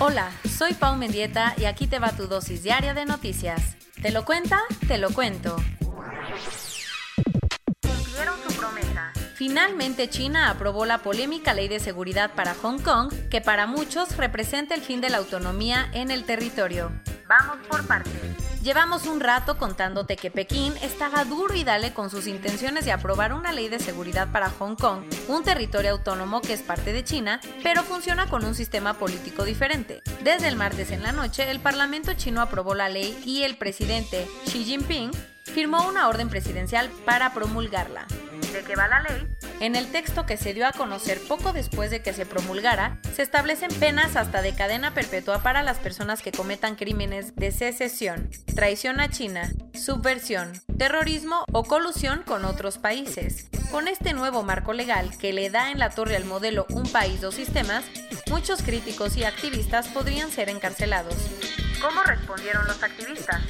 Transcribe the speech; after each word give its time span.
Hola, 0.00 0.30
soy 0.48 0.74
Pau 0.74 0.94
Mendieta 0.94 1.54
y 1.56 1.64
aquí 1.64 1.88
te 1.88 1.98
va 1.98 2.12
tu 2.12 2.28
dosis 2.28 2.62
diaria 2.62 2.94
de 2.94 3.04
noticias. 3.04 3.76
¿Te 4.00 4.12
lo 4.12 4.24
cuenta? 4.24 4.60
Te 4.86 4.96
lo 4.96 5.10
cuento. 5.10 5.56
Cumplieron 7.82 8.36
su 8.46 8.56
promesa. 8.56 9.12
Finalmente 9.34 10.08
China 10.08 10.50
aprobó 10.50 10.86
la 10.86 10.98
polémica 10.98 11.52
ley 11.52 11.66
de 11.66 11.80
seguridad 11.80 12.30
para 12.36 12.54
Hong 12.54 12.78
Kong, 12.78 13.12
que 13.28 13.40
para 13.40 13.66
muchos 13.66 14.16
representa 14.16 14.76
el 14.76 14.82
fin 14.82 15.00
de 15.00 15.10
la 15.10 15.16
autonomía 15.16 15.90
en 15.92 16.12
el 16.12 16.22
territorio. 16.22 16.92
Vamos 17.28 17.56
por 17.66 17.84
partes. 17.84 18.47
Llevamos 18.62 19.06
un 19.06 19.20
rato 19.20 19.56
contándote 19.56 20.16
que 20.16 20.32
Pekín 20.32 20.74
estaba 20.82 21.24
duro 21.24 21.54
y 21.54 21.62
dale 21.62 21.94
con 21.94 22.10
sus 22.10 22.26
intenciones 22.26 22.84
de 22.84 22.90
aprobar 22.90 23.32
una 23.32 23.52
ley 23.52 23.68
de 23.68 23.78
seguridad 23.78 24.32
para 24.32 24.50
Hong 24.50 24.74
Kong, 24.74 25.04
un 25.28 25.44
territorio 25.44 25.92
autónomo 25.92 26.40
que 26.40 26.54
es 26.54 26.62
parte 26.62 26.92
de 26.92 27.04
China, 27.04 27.40
pero 27.62 27.84
funciona 27.84 28.28
con 28.28 28.44
un 28.44 28.56
sistema 28.56 28.94
político 28.94 29.44
diferente. 29.44 30.02
Desde 30.24 30.48
el 30.48 30.56
martes 30.56 30.90
en 30.90 31.04
la 31.04 31.12
noche, 31.12 31.48
el 31.50 31.60
Parlamento 31.60 32.14
chino 32.14 32.42
aprobó 32.42 32.74
la 32.74 32.88
ley 32.88 33.16
y 33.24 33.44
el 33.44 33.56
presidente 33.56 34.26
Xi 34.46 34.64
Jinping 34.64 35.12
firmó 35.44 35.88
una 35.88 36.08
orden 36.08 36.28
presidencial 36.28 36.90
para 37.04 37.32
promulgarla. 37.32 38.06
¿De 38.52 38.62
qué 38.64 38.76
va 38.76 38.88
la 38.88 39.00
ley? 39.02 39.28
En 39.60 39.76
el 39.76 39.90
texto 39.90 40.24
que 40.24 40.36
se 40.36 40.54
dio 40.54 40.66
a 40.66 40.72
conocer 40.72 41.20
poco 41.28 41.52
después 41.52 41.90
de 41.90 42.00
que 42.00 42.12
se 42.12 42.24
promulgara, 42.24 42.98
se 43.14 43.22
establecen 43.22 43.70
penas 43.78 44.16
hasta 44.16 44.40
de 44.40 44.54
cadena 44.54 44.94
perpetua 44.94 45.42
para 45.42 45.62
las 45.62 45.78
personas 45.78 46.22
que 46.22 46.32
cometan 46.32 46.76
crímenes 46.76 47.34
de 47.36 47.52
secesión, 47.52 48.30
traición 48.54 49.00
a 49.00 49.10
China, 49.10 49.50
subversión, 49.74 50.52
terrorismo 50.78 51.44
o 51.52 51.64
colusión 51.64 52.22
con 52.24 52.44
otros 52.44 52.78
países. 52.78 53.48
Con 53.70 53.86
este 53.86 54.14
nuevo 54.14 54.42
marco 54.42 54.72
legal 54.72 55.10
que 55.18 55.32
le 55.32 55.50
da 55.50 55.70
en 55.70 55.78
la 55.78 55.90
torre 55.90 56.16
al 56.16 56.24
modelo 56.24 56.64
un 56.70 56.90
país, 56.90 57.20
dos 57.20 57.34
sistemas, 57.34 57.84
muchos 58.30 58.62
críticos 58.62 59.16
y 59.16 59.24
activistas 59.24 59.88
podrían 59.88 60.30
ser 60.30 60.48
encarcelados. 60.48 61.14
¿Cómo 61.82 62.02
respondieron 62.02 62.66
los 62.66 62.82
activistas? 62.82 63.42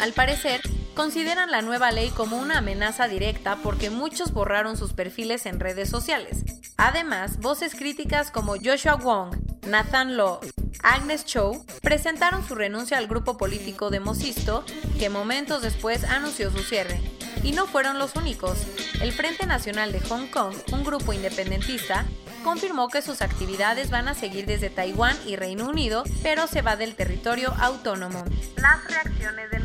Al 0.00 0.12
parecer, 0.12 0.60
consideran 0.94 1.50
la 1.50 1.62
nueva 1.62 1.90
ley 1.90 2.10
como 2.10 2.38
una 2.38 2.58
amenaza 2.58 3.08
directa 3.08 3.58
porque 3.62 3.90
muchos 3.90 4.32
borraron 4.32 4.76
sus 4.76 4.92
perfiles 4.92 5.46
en 5.46 5.60
redes 5.60 5.90
sociales. 5.90 6.44
Además, 6.76 7.38
voces 7.38 7.74
críticas 7.74 8.30
como 8.30 8.54
Joshua 8.54 8.94
Wong, 8.96 9.36
Nathan 9.66 10.16
Law, 10.16 10.40
Agnes 10.82 11.24
Chow 11.24 11.64
presentaron 11.82 12.46
su 12.46 12.54
renuncia 12.54 12.98
al 12.98 13.06
grupo 13.06 13.36
político 13.36 13.90
de 13.90 14.00
Mosisto, 14.00 14.64
que 14.98 15.08
momentos 15.08 15.62
después 15.62 16.04
anunció 16.04 16.50
su 16.50 16.58
cierre. 16.58 17.00
Y 17.42 17.52
no 17.52 17.66
fueron 17.66 17.98
los 17.98 18.16
únicos. 18.16 18.58
El 19.00 19.12
Frente 19.12 19.46
Nacional 19.46 19.92
de 19.92 20.00
Hong 20.00 20.26
Kong, 20.28 20.54
un 20.72 20.84
grupo 20.84 21.12
independentista, 21.12 22.04
confirmó 22.42 22.88
que 22.88 23.02
sus 23.02 23.22
actividades 23.22 23.90
van 23.90 24.08
a 24.08 24.14
seguir 24.14 24.46
desde 24.46 24.70
Taiwán 24.70 25.16
y 25.26 25.36
Reino 25.36 25.68
Unido, 25.68 26.04
pero 26.22 26.46
se 26.46 26.62
va 26.62 26.76
del 26.76 26.94
territorio 26.94 27.52
autónomo. 27.58 28.24
Las 28.56 28.84
reacciones 28.84 29.50
del. 29.50 29.63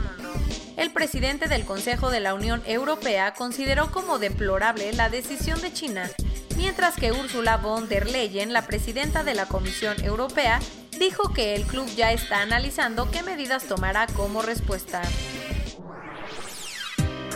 El 0.79 0.91
presidente 0.91 1.49
del 1.49 1.65
Consejo 1.65 2.09
de 2.09 2.21
la 2.21 2.33
Unión 2.33 2.63
Europea 2.65 3.33
consideró 3.33 3.91
como 3.91 4.17
deplorable 4.17 4.93
la 4.93 5.09
decisión 5.09 5.59
de 5.59 5.73
China, 5.73 6.09
mientras 6.55 6.95
que 6.95 7.11
Ursula 7.11 7.57
von 7.57 7.89
der 7.89 8.09
Leyen, 8.09 8.53
la 8.53 8.65
presidenta 8.65 9.25
de 9.25 9.35
la 9.35 9.45
Comisión 9.45 10.01
Europea, 10.05 10.61
dijo 10.97 11.33
que 11.33 11.53
el 11.53 11.63
club 11.63 11.85
ya 11.97 12.13
está 12.13 12.41
analizando 12.41 13.11
qué 13.11 13.23
medidas 13.23 13.65
tomará 13.65 14.07
como 14.07 14.41
respuesta. 14.41 15.01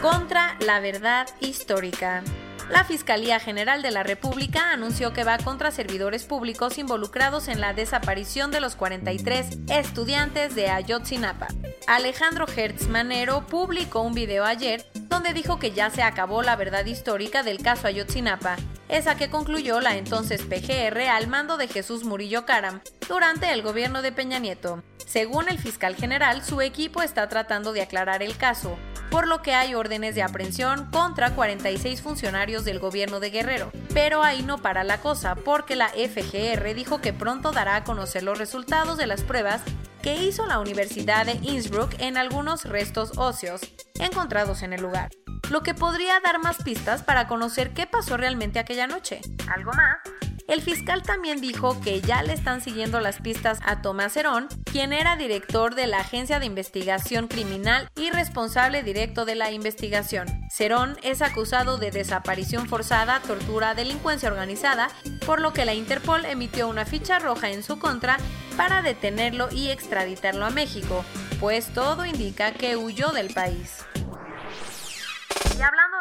Contra 0.01 0.55
la 0.61 0.79
verdad 0.79 1.27
histórica. 1.41 2.23
La 2.69 2.85
Fiscalía 2.85 3.39
General 3.39 3.81
de 3.81 3.91
la 3.91 4.03
República 4.03 4.71
anunció 4.71 5.13
que 5.13 5.23
va 5.23 5.37
contra 5.37 5.71
servidores 5.71 6.23
públicos 6.23 6.77
involucrados 6.77 7.47
en 7.47 7.59
la 7.59 7.73
desaparición 7.73 8.51
de 8.51 8.61
los 8.61 8.75
43 8.75 9.57
estudiantes 9.67 10.55
de 10.55 10.69
Ayotzinapa. 10.69 11.47
Alejandro 11.87 12.45
Hertz 12.47 12.87
Manero 12.87 13.45
publicó 13.47 14.01
un 14.01 14.13
video 14.13 14.45
ayer 14.45 14.85
donde 14.93 15.33
dijo 15.33 15.59
que 15.59 15.71
ya 15.71 15.89
se 15.89 16.03
acabó 16.03 16.41
la 16.41 16.55
verdad 16.55 16.85
histórica 16.85 17.43
del 17.43 17.61
caso 17.61 17.87
Ayotzinapa, 17.87 18.55
esa 18.87 19.15
que 19.15 19.29
concluyó 19.29 19.81
la 19.81 19.97
entonces 19.97 20.41
PGR 20.43 21.09
al 21.09 21.27
mando 21.27 21.57
de 21.57 21.67
Jesús 21.67 22.03
Murillo 22.03 22.45
Caram 22.45 22.81
durante 23.07 23.51
el 23.51 23.61
gobierno 23.61 24.01
de 24.01 24.11
Peña 24.11 24.39
Nieto. 24.39 24.81
Según 25.05 25.49
el 25.49 25.59
fiscal 25.59 25.95
general, 25.95 26.43
su 26.43 26.61
equipo 26.61 27.01
está 27.01 27.27
tratando 27.27 27.73
de 27.73 27.81
aclarar 27.81 28.23
el 28.23 28.37
caso, 28.37 28.77
por 29.13 29.27
lo 29.27 29.43
que 29.43 29.53
hay 29.53 29.75
órdenes 29.75 30.15
de 30.15 30.23
aprehensión 30.23 30.89
contra 30.89 31.35
46 31.35 32.01
funcionarios 32.01 32.65
del 32.65 32.79
gobierno 32.79 33.19
de 33.19 33.29
Guerrero. 33.29 33.71
Pero 33.93 34.23
ahí 34.23 34.41
no 34.41 34.57
para 34.57 34.83
la 34.83 35.01
cosa, 35.01 35.35
porque 35.35 35.75
la 35.75 35.89
FGR 35.89 36.73
dijo 36.73 36.99
que 36.99 37.13
pronto 37.13 37.51
dará 37.51 37.75
a 37.75 37.83
conocer 37.83 38.23
los 38.23 38.39
resultados 38.39 38.97
de 38.97 39.05
las 39.05 39.21
pruebas 39.21 39.61
que 40.01 40.15
hizo 40.15 40.47
la 40.47 40.57
Universidad 40.57 41.27
de 41.27 41.33
Innsbruck 41.43 41.93
en 41.99 42.17
algunos 42.17 42.65
restos 42.65 43.11
óseos 43.19 43.61
encontrados 43.99 44.63
en 44.63 44.73
el 44.73 44.81
lugar, 44.81 45.11
lo 45.51 45.61
que 45.61 45.75
podría 45.75 46.19
dar 46.19 46.39
más 46.39 46.57
pistas 46.63 47.03
para 47.03 47.27
conocer 47.27 47.75
qué 47.75 47.85
pasó 47.85 48.17
realmente 48.17 48.57
aquella 48.57 48.87
noche. 48.87 49.21
¿Algo 49.47 49.73
más? 49.73 49.97
El 50.47 50.61
fiscal 50.61 51.03
también 51.03 51.39
dijo 51.39 51.79
que 51.81 52.01
ya 52.01 52.21
le 52.21 52.33
están 52.33 52.61
siguiendo 52.61 52.99
las 52.99 53.21
pistas 53.21 53.59
a 53.63 53.81
Tomás 53.81 54.17
Herón, 54.17 54.49
quien 54.65 54.91
era 54.91 55.15
director 55.15 55.73
de 55.73 55.87
la 55.87 55.99
Agencia 55.99 56.39
de 56.39 56.45
Investigación 56.45 57.27
Criminal 57.27 57.89
y 57.95 58.09
responsable 58.09 58.83
directo 58.83 59.23
de 59.23 59.35
la 59.35 59.51
investigación. 59.51 60.27
Cerón 60.49 60.97
es 61.01 61.21
acusado 61.21 61.77
de 61.77 61.91
desaparición 61.91 62.67
forzada, 62.67 63.21
tortura, 63.21 63.73
delincuencia 63.73 64.29
organizada, 64.29 64.89
por 65.25 65.39
lo 65.39 65.53
que 65.53 65.65
la 65.65 65.73
Interpol 65.73 66.25
emitió 66.25 66.67
una 66.67 66.85
ficha 66.85 67.19
roja 67.19 67.49
en 67.49 67.63
su 67.63 67.79
contra 67.79 68.17
para 68.57 68.81
detenerlo 68.81 69.47
y 69.51 69.69
extraditarlo 69.69 70.45
a 70.45 70.49
México, 70.49 71.05
pues 71.39 71.73
todo 71.73 72.05
indica 72.05 72.51
que 72.51 72.75
huyó 72.75 73.11
del 73.11 73.33
país. 73.33 73.85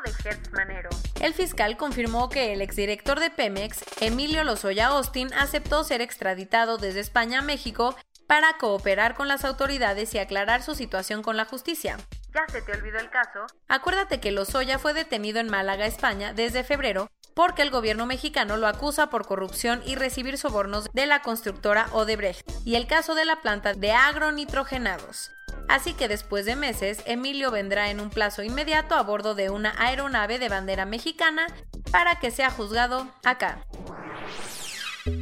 De 0.02 1.24
el 1.24 1.34
fiscal 1.34 1.76
confirmó 1.76 2.28
que 2.28 2.52
el 2.52 2.62
exdirector 2.62 3.20
de 3.20 3.30
Pemex, 3.30 3.84
Emilio 4.00 4.42
Lozoya 4.42 4.88
Austin, 4.88 5.32
aceptó 5.34 5.84
ser 5.84 6.00
extraditado 6.00 6.78
desde 6.78 7.00
España 7.00 7.38
a 7.38 7.42
México 7.42 7.96
para 8.26 8.56
cooperar 8.58 9.14
con 9.14 9.28
las 9.28 9.44
autoridades 9.44 10.14
y 10.14 10.18
aclarar 10.18 10.62
su 10.62 10.74
situación 10.74 11.22
con 11.22 11.36
la 11.36 11.44
justicia. 11.44 11.98
¿Ya 12.34 12.46
se 12.50 12.62
te 12.62 12.72
olvidó 12.72 12.98
el 12.98 13.10
caso? 13.10 13.46
Acuérdate 13.68 14.20
que 14.20 14.32
Lozoya 14.32 14.78
fue 14.78 14.94
detenido 14.94 15.38
en 15.38 15.48
Málaga, 15.48 15.86
España, 15.86 16.32
desde 16.32 16.64
febrero 16.64 17.08
porque 17.34 17.62
el 17.62 17.70
gobierno 17.70 18.06
mexicano 18.06 18.56
lo 18.56 18.66
acusa 18.66 19.08
por 19.08 19.26
corrupción 19.26 19.82
y 19.86 19.94
recibir 19.94 20.38
sobornos 20.38 20.90
de 20.92 21.06
la 21.06 21.22
constructora 21.22 21.86
Odebrecht 21.92 22.48
y 22.64 22.74
el 22.74 22.86
caso 22.86 23.14
de 23.14 23.24
la 23.24 23.40
planta 23.40 23.74
de 23.74 23.92
agronitrogenados. 23.92 25.30
Así 25.68 25.94
que 25.94 26.08
después 26.08 26.44
de 26.44 26.56
meses, 26.56 27.02
Emilio 27.06 27.50
vendrá 27.50 27.90
en 27.90 28.00
un 28.00 28.10
plazo 28.10 28.42
inmediato 28.42 28.94
a 28.94 29.02
bordo 29.02 29.34
de 29.34 29.50
una 29.50 29.74
aeronave 29.78 30.38
de 30.38 30.48
bandera 30.48 30.84
mexicana 30.84 31.46
para 31.90 32.18
que 32.20 32.30
sea 32.30 32.50
juzgado 32.50 33.08
acá. 33.24 33.66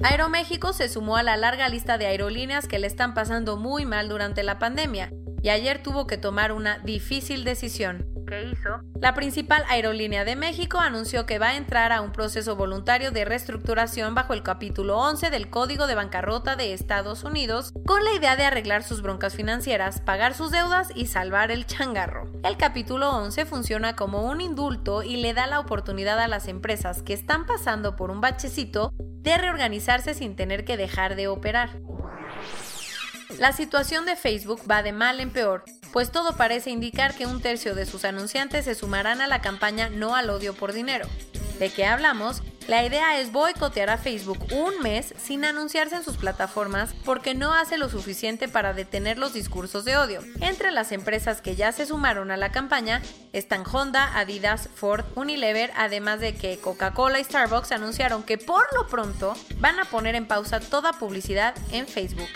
Aeroméxico 0.02 0.72
se 0.72 0.88
sumó 0.88 1.16
a 1.16 1.22
la 1.22 1.36
larga 1.36 1.68
lista 1.68 1.98
de 1.98 2.06
aerolíneas 2.06 2.68
que 2.68 2.78
le 2.78 2.86
están 2.86 3.14
pasando 3.14 3.56
muy 3.56 3.86
mal 3.86 4.08
durante 4.08 4.42
la 4.42 4.58
pandemia 4.58 5.10
y 5.42 5.48
ayer 5.48 5.82
tuvo 5.82 6.06
que 6.06 6.18
tomar 6.18 6.52
una 6.52 6.78
difícil 6.78 7.44
decisión 7.44 8.09
hizo, 8.38 8.80
la 9.00 9.14
principal 9.14 9.64
aerolínea 9.68 10.24
de 10.24 10.36
México 10.36 10.78
anunció 10.78 11.26
que 11.26 11.38
va 11.38 11.48
a 11.48 11.56
entrar 11.56 11.92
a 11.92 12.00
un 12.00 12.12
proceso 12.12 12.56
voluntario 12.56 13.10
de 13.10 13.24
reestructuración 13.24 14.14
bajo 14.14 14.34
el 14.34 14.42
capítulo 14.42 14.98
11 14.98 15.30
del 15.30 15.50
Código 15.50 15.86
de 15.86 15.94
Bancarrota 15.94 16.56
de 16.56 16.72
Estados 16.72 17.24
Unidos, 17.24 17.72
con 17.86 18.04
la 18.04 18.12
idea 18.12 18.36
de 18.36 18.44
arreglar 18.44 18.82
sus 18.82 19.02
broncas 19.02 19.34
financieras, 19.34 20.00
pagar 20.00 20.34
sus 20.34 20.50
deudas 20.50 20.88
y 20.94 21.06
salvar 21.06 21.50
el 21.50 21.66
changarro. 21.66 22.30
El 22.44 22.56
capítulo 22.56 23.10
11 23.10 23.46
funciona 23.46 23.96
como 23.96 24.24
un 24.24 24.40
indulto 24.40 25.02
y 25.02 25.16
le 25.16 25.34
da 25.34 25.46
la 25.46 25.60
oportunidad 25.60 26.18
a 26.20 26.28
las 26.28 26.48
empresas 26.48 27.02
que 27.02 27.14
están 27.14 27.46
pasando 27.46 27.96
por 27.96 28.10
un 28.10 28.20
bachecito 28.20 28.92
de 28.98 29.36
reorganizarse 29.38 30.14
sin 30.14 30.36
tener 30.36 30.64
que 30.64 30.76
dejar 30.76 31.16
de 31.16 31.28
operar. 31.28 31.80
La 33.38 33.52
situación 33.52 34.06
de 34.06 34.16
Facebook 34.16 34.60
va 34.70 34.82
de 34.82 34.92
mal 34.92 35.20
en 35.20 35.30
peor, 35.30 35.64
pues 35.92 36.10
todo 36.12 36.36
parece 36.36 36.70
indicar 36.70 37.14
que 37.14 37.26
un 37.26 37.40
tercio 37.40 37.74
de 37.74 37.86
sus 37.86 38.04
anunciantes 38.04 38.64
se 38.64 38.74
sumarán 38.74 39.20
a 39.20 39.26
la 39.26 39.40
campaña 39.40 39.88
No 39.90 40.14
al 40.14 40.30
odio 40.30 40.54
por 40.54 40.72
dinero. 40.72 41.06
¿De 41.58 41.70
qué 41.70 41.84
hablamos? 41.84 42.42
La 42.68 42.84
idea 42.86 43.18
es 43.20 43.32
boicotear 43.32 43.90
a 43.90 43.98
Facebook 43.98 44.38
un 44.52 44.80
mes 44.80 45.12
sin 45.20 45.44
anunciarse 45.44 45.96
en 45.96 46.04
sus 46.04 46.16
plataformas 46.16 46.94
porque 47.04 47.34
no 47.34 47.52
hace 47.52 47.78
lo 47.78 47.88
suficiente 47.88 48.46
para 48.48 48.72
detener 48.72 49.18
los 49.18 49.32
discursos 49.32 49.84
de 49.84 49.96
odio. 49.96 50.22
Entre 50.40 50.70
las 50.70 50.92
empresas 50.92 51.40
que 51.40 51.56
ya 51.56 51.72
se 51.72 51.84
sumaron 51.84 52.30
a 52.30 52.36
la 52.36 52.52
campaña 52.52 53.02
están 53.32 53.64
Honda, 53.70 54.16
Adidas, 54.16 54.68
Ford, 54.74 55.04
Unilever, 55.16 55.72
además 55.76 56.20
de 56.20 56.34
que 56.36 56.58
Coca-Cola 56.58 57.18
y 57.18 57.24
Starbucks 57.24 57.72
anunciaron 57.72 58.22
que 58.22 58.38
por 58.38 58.62
lo 58.74 58.86
pronto 58.86 59.34
van 59.58 59.80
a 59.80 59.84
poner 59.84 60.14
en 60.14 60.28
pausa 60.28 60.60
toda 60.60 60.92
publicidad 60.92 61.54
en 61.72 61.88
Facebook. 61.88 62.28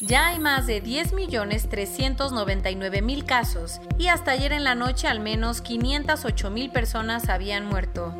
Ya 0.00 0.28
hay 0.28 0.38
más 0.38 0.66
de 0.66 0.82
10.399.000 0.82 3.26
casos 3.26 3.82
y 3.98 4.08
hasta 4.08 4.30
ayer 4.30 4.52
en 4.52 4.64
la 4.64 4.74
noche 4.74 5.08
al 5.08 5.20
menos 5.20 5.62
508.000 5.62 6.72
personas 6.72 7.28
habían 7.28 7.66
muerto. 7.66 8.14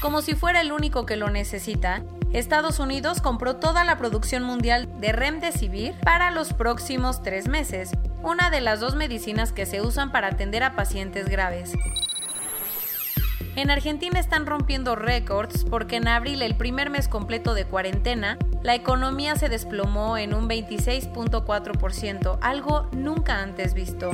Como 0.00 0.22
si 0.22 0.34
fuera 0.34 0.60
el 0.60 0.72
único 0.72 1.06
que 1.06 1.14
lo 1.14 1.30
necesita, 1.30 2.02
Estados 2.32 2.80
Unidos 2.80 3.20
compró 3.20 3.54
toda 3.56 3.84
la 3.84 3.98
producción 3.98 4.42
mundial 4.42 4.88
de 5.00 5.12
Remdesivir 5.12 5.94
para 6.00 6.32
los 6.32 6.52
próximos 6.52 7.22
tres 7.22 7.46
meses, 7.46 7.92
una 8.24 8.50
de 8.50 8.60
las 8.60 8.80
dos 8.80 8.96
medicinas 8.96 9.52
que 9.52 9.64
se 9.64 9.80
usan 9.80 10.10
para 10.10 10.26
atender 10.26 10.64
a 10.64 10.74
pacientes 10.74 11.28
graves. 11.28 11.74
En 13.54 13.70
Argentina 13.70 14.18
están 14.20 14.44
rompiendo 14.44 14.96
récords 14.96 15.64
porque 15.64 15.96
en 15.96 16.08
abril, 16.08 16.42
el 16.42 16.56
primer 16.56 16.90
mes 16.90 17.08
completo 17.08 17.54
de 17.54 17.64
cuarentena, 17.64 18.36
la 18.66 18.74
economía 18.74 19.36
se 19.36 19.48
desplomó 19.48 20.18
en 20.18 20.34
un 20.34 20.48
26.4%, 20.48 22.38
algo 22.42 22.88
nunca 22.90 23.40
antes 23.40 23.74
visto. 23.74 24.10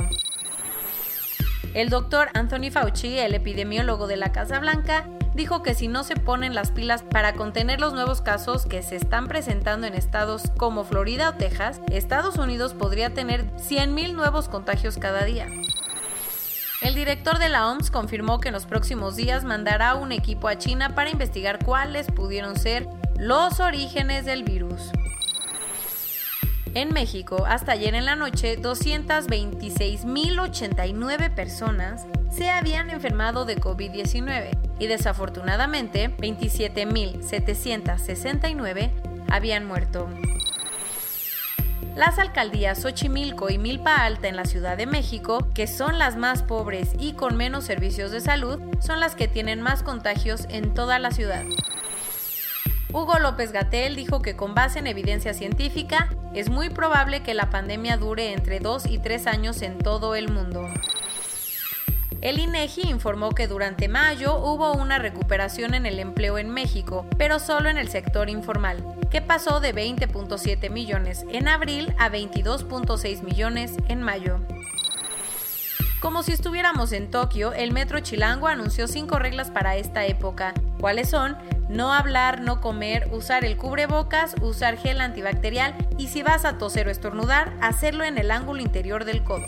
El 1.73 1.89
doctor 1.89 2.29
Anthony 2.35 2.69
Fauci, 2.71 3.17
el 3.17 3.33
epidemiólogo 3.33 4.05
de 4.05 4.15
la 4.15 4.31
Casa 4.31 4.59
Blanca, 4.59 5.07
dijo 5.33 5.63
que 5.63 5.73
si 5.73 5.87
no 5.87 6.03
se 6.03 6.15
ponen 6.17 6.53
las 6.53 6.69
pilas 6.69 7.01
para 7.01 7.33
contener 7.33 7.81
los 7.81 7.93
nuevos 7.93 8.21
casos 8.21 8.67
que 8.67 8.83
se 8.83 8.95
están 8.95 9.27
presentando 9.27 9.87
en 9.87 9.95
estados 9.95 10.43
como 10.55 10.83
Florida 10.83 11.29
o 11.29 11.33
Texas, 11.33 11.81
Estados 11.91 12.37
Unidos 12.37 12.75
podría 12.75 13.11
tener 13.11 13.47
100.000 13.55 14.13
nuevos 14.13 14.49
contagios 14.49 14.99
cada 14.99 15.23
día. 15.23 15.47
El 16.83 16.93
director 16.93 17.39
de 17.39 17.49
la 17.49 17.71
OMS 17.71 17.89
confirmó 17.89 18.39
que 18.39 18.49
en 18.49 18.53
los 18.53 18.67
próximos 18.67 19.15
días 19.15 19.45
mandará 19.45 19.95
un 19.95 20.11
equipo 20.11 20.47
a 20.47 20.59
China 20.59 20.93
para 20.93 21.09
investigar 21.09 21.57
cuáles 21.65 22.05
pudieron 22.11 22.55
ser 22.59 22.87
los 23.17 23.59
orígenes 23.59 24.25
del 24.25 24.43
virus. 24.43 24.91
En 26.73 26.93
México, 26.93 27.45
hasta 27.47 27.73
ayer 27.73 27.93
en 27.93 28.05
la 28.05 28.15
noche, 28.15 28.59
226.089 28.59 31.35
personas 31.35 32.07
se 32.31 32.49
habían 32.49 32.89
enfermado 32.89 33.45
de 33.45 33.61
COVID-19 33.61 34.57
y 34.79 34.87
desafortunadamente 34.87 36.09
27.769 36.17 38.89
habían 39.29 39.65
muerto. 39.65 40.09
Las 41.95 42.17
alcaldías 42.17 42.81
Xochimilco 42.81 43.51
y 43.51 43.59
Milpa 43.59 43.97
Alta 43.97 44.27
en 44.27 44.35
la 44.35 44.45
Ciudad 44.45 44.77
de 44.77 44.87
México, 44.87 45.47
que 45.53 45.67
son 45.67 45.99
las 45.99 46.17
más 46.17 46.41
pobres 46.41 46.89
y 46.97 47.13
con 47.13 47.37
menos 47.37 47.65
servicios 47.65 48.09
de 48.09 48.19
salud, 48.19 48.59
son 48.79 48.99
las 48.99 49.13
que 49.13 49.27
tienen 49.27 49.61
más 49.61 49.83
contagios 49.83 50.47
en 50.49 50.73
toda 50.73 50.97
la 50.97 51.11
ciudad. 51.11 51.43
Hugo 52.93 53.17
López 53.17 53.51
Gatel 53.51 53.95
dijo 53.95 54.21
que 54.21 54.35
con 54.35 54.53
base 54.53 54.77
en 54.77 54.85
evidencia 54.85 55.33
científica, 55.33 56.09
es 56.35 56.49
muy 56.49 56.69
probable 56.69 57.23
que 57.23 57.33
la 57.33 57.49
pandemia 57.49 57.97
dure 57.97 58.33
entre 58.33 58.59
2 58.59 58.85
y 58.85 58.99
3 58.99 59.25
años 59.25 59.63
en 59.63 59.79
todo 59.79 60.13
el 60.13 60.31
mundo. 60.31 60.69
El 62.21 62.39
INEGI 62.39 62.83
informó 62.83 63.31
que 63.31 63.47
durante 63.47 63.87
mayo 63.87 64.37
hubo 64.37 64.73
una 64.73 64.99
recuperación 64.99 65.73
en 65.73 65.87
el 65.87 65.97
empleo 65.97 66.37
en 66.37 66.51
México, 66.51 67.07
pero 67.17 67.39
solo 67.39 67.67
en 67.67 67.79
el 67.79 67.89
sector 67.89 68.29
informal, 68.29 68.83
que 69.09 69.21
pasó 69.21 69.59
de 69.59 69.73
20.7 69.73 70.69
millones 70.69 71.25
en 71.29 71.47
abril 71.47 71.95
a 71.97 72.11
22.6 72.11 73.23
millones 73.23 73.73
en 73.89 74.03
mayo. 74.03 74.39
Como 76.03 76.21
si 76.21 76.33
estuviéramos 76.33 76.91
en 76.91 77.09
Tokio, 77.09 77.53
el 77.53 77.71
Metro 77.71 78.01
Chilango 78.01 78.49
anunció 78.49 78.89
cinco 78.89 79.19
reglas 79.19 79.51
para 79.51 79.77
esta 79.77 80.05
época. 80.05 80.53
¿Cuáles 80.81 81.09
son? 81.09 81.37
No 81.69 81.93
hablar, 81.93 82.41
no 82.41 82.59
comer, 82.59 83.07
usar 83.13 83.45
el 83.45 83.55
cubrebocas, 83.55 84.35
usar 84.41 84.75
gel 84.75 84.99
antibacterial 84.99 85.73
y 85.97 86.09
si 86.09 86.21
vas 86.21 86.43
a 86.43 86.57
toser 86.57 86.89
o 86.89 86.91
estornudar, 86.91 87.53
hacerlo 87.61 88.03
en 88.03 88.17
el 88.17 88.31
ángulo 88.31 88.61
interior 88.61 89.05
del 89.05 89.23
codo. 89.23 89.45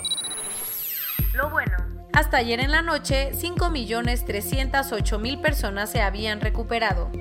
Lo 1.34 1.50
bueno. 1.50 1.76
Hasta 2.14 2.38
ayer 2.38 2.62
en 2.62 2.72
la 2.72 2.82
noche, 2.82 3.34
5.308.000 3.34 5.42
personas 5.42 5.90
se 5.90 6.02
habían 6.02 6.40
recuperado. 6.40 7.12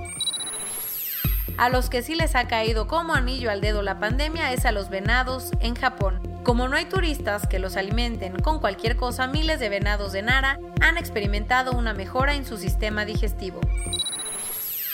A 1.58 1.70
los 1.70 1.90
que 1.90 2.02
sí 2.02 2.14
les 2.14 2.36
ha 2.36 2.46
caído 2.46 2.86
como 2.86 3.14
anillo 3.14 3.50
al 3.50 3.60
dedo 3.60 3.82
la 3.82 3.98
pandemia 3.98 4.52
es 4.52 4.64
a 4.64 4.70
los 4.70 4.90
venados 4.90 5.50
en 5.58 5.74
Japón. 5.74 6.33
Como 6.44 6.68
no 6.68 6.76
hay 6.76 6.84
turistas 6.84 7.48
que 7.48 7.58
los 7.58 7.76
alimenten 7.76 8.38
con 8.38 8.60
cualquier 8.60 8.96
cosa, 8.96 9.26
miles 9.26 9.58
de 9.58 9.68
venados 9.68 10.12
de 10.12 10.22
Nara 10.22 10.60
han 10.80 10.98
experimentado 10.98 11.72
una 11.72 11.94
mejora 11.94 12.34
en 12.34 12.46
su 12.46 12.56
sistema 12.56 13.04
digestivo. 13.04 13.60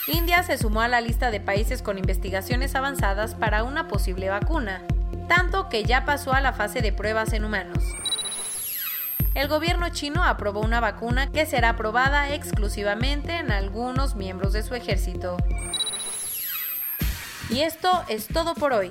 India 0.06 0.42
se 0.42 0.56
sumó 0.56 0.80
a 0.80 0.88
la 0.88 1.00
lista 1.00 1.30
de 1.30 1.40
países 1.40 1.82
con 1.82 1.98
investigaciones 1.98 2.74
avanzadas 2.74 3.34
para 3.34 3.64
una 3.64 3.88
posible 3.88 4.30
vacuna, 4.30 4.82
tanto 5.28 5.68
que 5.68 5.84
ya 5.84 6.04
pasó 6.04 6.32
a 6.32 6.40
la 6.40 6.52
fase 6.52 6.80
de 6.80 6.92
pruebas 6.92 7.32
en 7.34 7.44
humanos 7.44 7.84
el 9.34 9.48
gobierno 9.48 9.88
chino 9.90 10.24
aprobó 10.24 10.60
una 10.60 10.80
vacuna 10.80 11.30
que 11.30 11.46
será 11.46 11.70
aprobada 11.70 12.34
exclusivamente 12.34 13.36
en 13.36 13.52
algunos 13.52 14.16
miembros 14.16 14.52
de 14.52 14.62
su 14.62 14.74
ejército. 14.74 15.36
Y 17.48 17.60
esto 17.60 18.04
es 18.08 18.26
todo 18.26 18.54
por 18.54 18.72
hoy. 18.72 18.90